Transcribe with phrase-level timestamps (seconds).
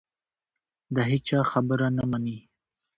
[0.95, 2.37] د هېچا خبره نه مني